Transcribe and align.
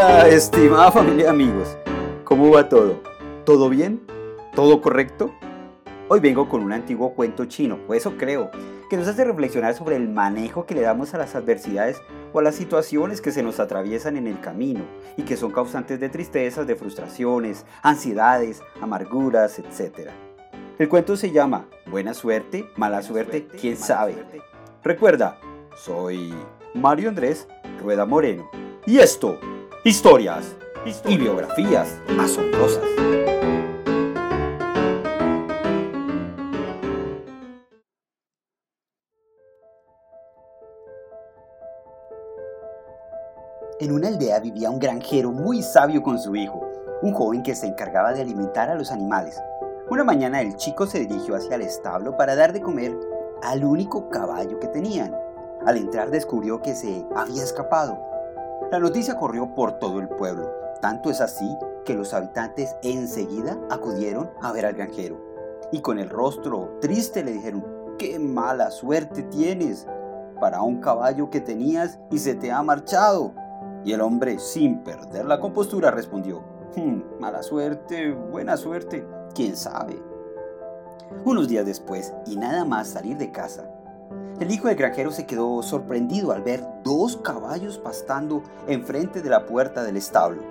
Hola, 0.00 0.28
estimada 0.28 0.92
familia 0.92 1.24
y 1.24 1.28
amigos. 1.28 1.76
¿Cómo 2.22 2.52
va 2.52 2.68
todo? 2.68 3.02
¿Todo 3.44 3.68
bien? 3.68 4.00
¿Todo 4.54 4.80
correcto? 4.80 5.34
Hoy 6.06 6.20
vengo 6.20 6.48
con 6.48 6.62
un 6.62 6.72
antiguo 6.72 7.14
cuento 7.14 7.46
chino, 7.46 7.80
o 7.88 7.94
eso 7.94 8.16
creo, 8.16 8.48
que 8.88 8.96
nos 8.96 9.08
hace 9.08 9.24
reflexionar 9.24 9.74
sobre 9.74 9.96
el 9.96 10.08
manejo 10.08 10.66
que 10.66 10.76
le 10.76 10.82
damos 10.82 11.14
a 11.14 11.18
las 11.18 11.34
adversidades 11.34 12.00
o 12.32 12.38
a 12.38 12.42
las 12.42 12.54
situaciones 12.54 13.20
que 13.20 13.32
se 13.32 13.42
nos 13.42 13.58
atraviesan 13.58 14.16
en 14.16 14.28
el 14.28 14.38
camino 14.38 14.84
y 15.16 15.22
que 15.22 15.36
son 15.36 15.50
causantes 15.50 15.98
de 15.98 16.08
tristezas, 16.08 16.68
de 16.68 16.76
frustraciones, 16.76 17.66
ansiedades, 17.82 18.62
amarguras, 18.80 19.58
etc. 19.58 20.10
El 20.78 20.88
cuento 20.88 21.16
se 21.16 21.32
llama 21.32 21.66
Buena 21.86 22.14
suerte, 22.14 22.70
mala 22.76 23.02
suerte, 23.02 23.48
quién 23.60 23.76
sabe. 23.76 24.14
Recuerda, 24.84 25.40
soy 25.76 26.32
Mario 26.72 27.08
Andrés 27.08 27.48
Rueda 27.82 28.06
Moreno. 28.06 28.48
Y 28.86 29.00
esto, 29.00 29.38
historias 29.84 30.56
y 31.06 31.16
biografías 31.16 31.96
asombrosas. 32.18 32.82
En 43.80 43.92
una 43.92 44.08
aldea 44.08 44.40
vivía 44.40 44.70
un 44.70 44.80
granjero 44.80 45.30
muy 45.30 45.62
sabio 45.62 46.02
con 46.02 46.18
su 46.18 46.34
hijo, 46.34 46.60
un 47.02 47.12
joven 47.12 47.44
que 47.44 47.54
se 47.54 47.68
encargaba 47.68 48.12
de 48.12 48.22
alimentar 48.22 48.68
a 48.70 48.74
los 48.74 48.90
animales. 48.90 49.40
Una 49.88 50.02
mañana 50.02 50.40
el 50.40 50.56
chico 50.56 50.86
se 50.86 51.00
dirigió 51.00 51.36
hacia 51.36 51.54
el 51.54 51.62
establo 51.62 52.16
para 52.16 52.34
dar 52.34 52.52
de 52.52 52.60
comer 52.60 52.98
al 53.42 53.64
único 53.64 54.10
caballo 54.10 54.58
que 54.58 54.66
tenían. 54.66 55.16
Al 55.64 55.76
entrar 55.76 56.10
descubrió 56.10 56.60
que 56.60 56.74
se 56.74 57.06
había 57.14 57.44
escapado. 57.44 58.17
La 58.70 58.78
noticia 58.78 59.16
corrió 59.16 59.54
por 59.54 59.78
todo 59.78 59.98
el 59.98 60.08
pueblo, 60.08 60.50
tanto 60.82 61.10
es 61.10 61.20
así 61.20 61.56
que 61.84 61.94
los 61.94 62.12
habitantes 62.12 62.76
enseguida 62.82 63.58
acudieron 63.70 64.30
a 64.42 64.52
ver 64.52 64.66
al 64.66 64.74
granjero 64.74 65.28
y 65.70 65.80
con 65.80 65.98
el 65.98 66.08
rostro 66.08 66.78
triste 66.80 67.22
le 67.22 67.32
dijeron, 67.32 67.64
¡qué 67.98 68.18
mala 68.18 68.70
suerte 68.70 69.22
tienes! 69.24 69.86
Para 70.40 70.62
un 70.62 70.80
caballo 70.80 71.30
que 71.30 71.40
tenías 71.40 71.98
y 72.10 72.18
se 72.18 72.34
te 72.34 72.52
ha 72.52 72.62
marchado. 72.62 73.32
Y 73.84 73.92
el 73.92 74.00
hombre, 74.00 74.38
sin 74.38 74.82
perder 74.84 75.24
la 75.26 75.40
compostura, 75.40 75.90
respondió, 75.90 76.42
hmm, 76.76 77.20
mala 77.20 77.42
suerte, 77.42 78.12
buena 78.12 78.56
suerte, 78.56 79.04
quién 79.34 79.56
sabe. 79.56 80.00
Unos 81.24 81.48
días 81.48 81.66
después, 81.66 82.14
y 82.26 82.36
nada 82.36 82.64
más 82.64 82.88
salir 82.88 83.16
de 83.16 83.32
casa, 83.32 83.68
el 84.40 84.52
hijo 84.52 84.68
del 84.68 84.76
granjero 84.76 85.10
se 85.10 85.26
quedó 85.26 85.62
sorprendido 85.62 86.30
al 86.30 86.42
ver 86.42 86.64
dos 86.84 87.16
caballos 87.16 87.78
pastando 87.78 88.42
enfrente 88.68 89.20
de 89.20 89.30
la 89.30 89.46
puerta 89.46 89.82
del 89.82 89.96
establo. 89.96 90.42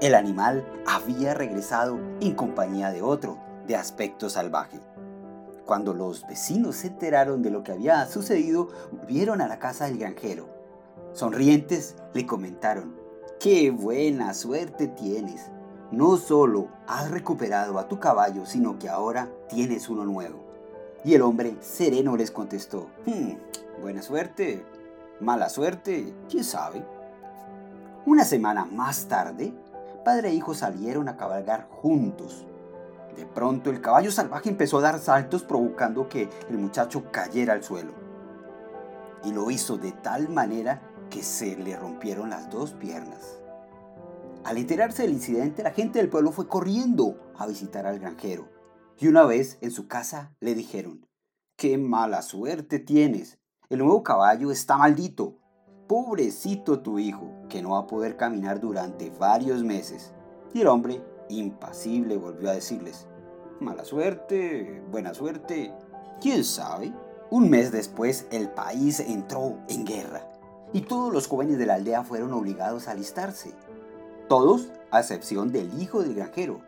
El 0.00 0.14
animal 0.14 0.66
había 0.86 1.32
regresado 1.32 1.98
en 2.20 2.34
compañía 2.34 2.90
de 2.90 3.00
otro, 3.00 3.38
de 3.66 3.76
aspecto 3.76 4.28
salvaje. 4.28 4.78
Cuando 5.64 5.94
los 5.94 6.26
vecinos 6.26 6.76
se 6.76 6.88
enteraron 6.88 7.40
de 7.40 7.50
lo 7.50 7.62
que 7.62 7.72
había 7.72 8.04
sucedido, 8.06 8.68
volvieron 8.92 9.40
a 9.40 9.48
la 9.48 9.58
casa 9.58 9.86
del 9.86 9.96
granjero. 9.96 10.46
Sonrientes 11.14 11.96
le 12.12 12.26
comentaron, 12.26 12.94
¡qué 13.40 13.70
buena 13.70 14.34
suerte 14.34 14.88
tienes! 14.88 15.50
No 15.90 16.18
solo 16.18 16.68
has 16.86 17.10
recuperado 17.10 17.78
a 17.78 17.88
tu 17.88 17.98
caballo, 17.98 18.44
sino 18.44 18.78
que 18.78 18.90
ahora 18.90 19.30
tienes 19.48 19.88
uno 19.88 20.04
nuevo. 20.04 20.53
Y 21.04 21.14
el 21.14 21.22
hombre 21.22 21.56
sereno 21.60 22.16
les 22.16 22.30
contestó, 22.30 22.88
hmm, 23.04 23.80
buena 23.82 24.00
suerte, 24.00 24.64
mala 25.20 25.50
suerte, 25.50 26.14
quién 26.30 26.44
sabe. 26.44 26.84
Una 28.06 28.24
semana 28.24 28.64
más 28.64 29.06
tarde, 29.06 29.52
padre 30.04 30.30
e 30.30 30.34
hijo 30.34 30.54
salieron 30.54 31.08
a 31.08 31.16
cabalgar 31.16 31.68
juntos. 31.68 32.46
De 33.16 33.26
pronto 33.26 33.70
el 33.70 33.80
caballo 33.80 34.10
salvaje 34.10 34.48
empezó 34.48 34.78
a 34.78 34.82
dar 34.82 34.98
saltos 34.98 35.42
provocando 35.42 36.08
que 36.08 36.28
el 36.48 36.58
muchacho 36.58 37.04
cayera 37.12 37.52
al 37.52 37.62
suelo. 37.62 37.92
Y 39.24 39.32
lo 39.32 39.50
hizo 39.50 39.76
de 39.76 39.92
tal 39.92 40.28
manera 40.28 40.80
que 41.10 41.22
se 41.22 41.56
le 41.56 41.76
rompieron 41.76 42.30
las 42.30 42.50
dos 42.50 42.72
piernas. 42.72 43.38
Al 44.44 44.58
enterarse 44.58 45.02
del 45.02 45.12
incidente, 45.12 45.62
la 45.62 45.70
gente 45.70 45.98
del 45.98 46.08
pueblo 46.08 46.32
fue 46.32 46.48
corriendo 46.48 47.32
a 47.38 47.46
visitar 47.46 47.86
al 47.86 47.98
granjero. 47.98 48.48
Y 48.98 49.08
una 49.08 49.24
vez 49.24 49.58
en 49.60 49.70
su 49.70 49.88
casa 49.88 50.34
le 50.40 50.54
dijeron, 50.54 51.06
¡qué 51.56 51.78
mala 51.78 52.22
suerte 52.22 52.78
tienes! 52.78 53.38
El 53.68 53.80
nuevo 53.80 54.02
caballo 54.02 54.50
está 54.50 54.76
maldito. 54.76 55.38
Pobrecito 55.88 56.80
tu 56.80 56.98
hijo, 56.98 57.30
que 57.48 57.60
no 57.60 57.70
va 57.70 57.80
a 57.80 57.86
poder 57.86 58.16
caminar 58.16 58.60
durante 58.60 59.10
varios 59.10 59.64
meses. 59.64 60.12
Y 60.52 60.60
el 60.60 60.68
hombre, 60.68 61.02
impasible, 61.28 62.16
volvió 62.16 62.50
a 62.50 62.54
decirles, 62.54 63.06
mala 63.60 63.84
suerte, 63.84 64.82
buena 64.90 65.12
suerte, 65.12 65.72
quién 66.20 66.44
sabe. 66.44 66.92
Un 67.30 67.50
mes 67.50 67.72
después 67.72 68.26
el 68.30 68.50
país 68.50 69.00
entró 69.00 69.58
en 69.68 69.84
guerra 69.84 70.30
y 70.74 70.82
todos 70.82 71.12
los 71.12 71.28
jóvenes 71.28 71.56
de 71.56 71.66
la 71.66 71.74
aldea 71.74 72.02
fueron 72.02 72.32
obligados 72.32 72.88
a 72.88 72.90
alistarse. 72.90 73.52
Todos, 74.28 74.68
a 74.90 75.00
excepción 75.00 75.52
del 75.52 75.80
hijo 75.80 76.02
del 76.02 76.14
granjero, 76.14 76.60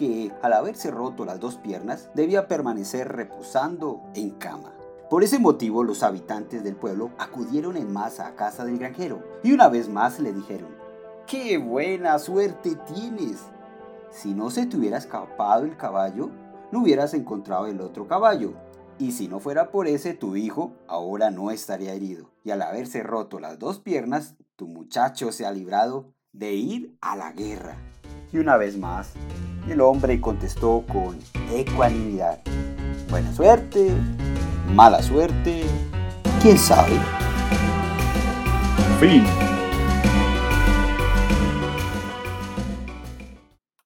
que 0.00 0.32
al 0.40 0.54
haberse 0.54 0.90
roto 0.90 1.26
las 1.26 1.40
dos 1.40 1.56
piernas 1.56 2.08
debía 2.14 2.48
permanecer 2.48 3.06
reposando 3.06 4.00
en 4.14 4.30
cama. 4.30 4.72
Por 5.10 5.22
ese 5.22 5.38
motivo 5.38 5.84
los 5.84 6.02
habitantes 6.02 6.64
del 6.64 6.74
pueblo 6.74 7.10
acudieron 7.18 7.76
en 7.76 7.92
masa 7.92 8.26
a 8.26 8.34
casa 8.34 8.64
del 8.64 8.78
granjero 8.78 9.22
y 9.42 9.52
una 9.52 9.68
vez 9.68 9.90
más 9.90 10.18
le 10.18 10.32
dijeron, 10.32 10.74
¡qué 11.26 11.58
buena 11.58 12.18
suerte 12.18 12.78
tienes! 12.94 13.42
Si 14.10 14.32
no 14.32 14.48
se 14.48 14.64
te 14.64 14.78
hubiera 14.78 14.96
escapado 14.96 15.66
el 15.66 15.76
caballo, 15.76 16.30
no 16.72 16.80
hubieras 16.80 17.12
encontrado 17.12 17.66
el 17.66 17.82
otro 17.82 18.08
caballo 18.08 18.54
y 18.98 19.12
si 19.12 19.28
no 19.28 19.38
fuera 19.38 19.70
por 19.70 19.86
ese, 19.86 20.14
tu 20.14 20.34
hijo 20.34 20.72
ahora 20.88 21.30
no 21.30 21.50
estaría 21.50 21.92
herido. 21.92 22.30
Y 22.42 22.52
al 22.52 22.62
haberse 22.62 23.02
roto 23.02 23.38
las 23.38 23.58
dos 23.58 23.80
piernas, 23.80 24.34
tu 24.56 24.66
muchacho 24.66 25.30
se 25.30 25.44
ha 25.44 25.52
librado 25.52 26.14
de 26.32 26.54
ir 26.54 26.96
a 27.02 27.16
la 27.16 27.32
guerra. 27.32 27.76
Y 28.32 28.38
una 28.38 28.56
vez 28.56 28.78
más, 28.78 29.12
el 29.68 29.80
hombre 29.80 30.20
contestó 30.20 30.84
con 30.90 31.18
ecuanimidad. 31.52 32.38
Buena 33.08 33.32
suerte, 33.32 33.92
mala 34.72 35.02
suerte, 35.02 35.64
quién 36.40 36.58
sabe. 36.58 36.98
Fin. 39.00 39.49